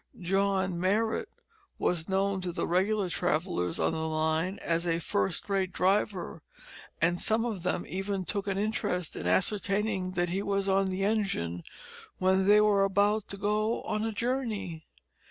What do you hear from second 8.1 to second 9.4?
took an interest in